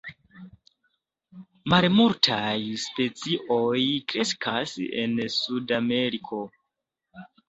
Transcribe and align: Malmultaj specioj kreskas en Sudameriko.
Malmultaj 1.73 2.53
specioj 2.83 3.81
kreskas 4.13 4.73
en 5.03 5.13
Sudameriko. 5.35 6.41